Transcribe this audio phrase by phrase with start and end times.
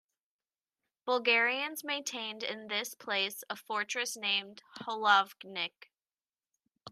[1.05, 5.91] Bulgarians maintained in this place a fortress named "Holavnik".